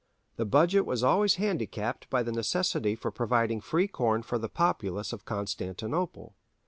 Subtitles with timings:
[0.37, 5.13] The budget was always handicapped by the necessity for providing free corn for the populace
[5.13, 6.33] of Constantinople.